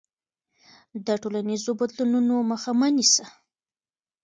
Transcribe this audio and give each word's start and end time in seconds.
د 1.05 1.07
ټولنیزو 1.21 1.71
بدلونونو 1.79 2.35
مخه 2.51 2.71
مه 2.79 2.87
نیسه. 2.97 3.25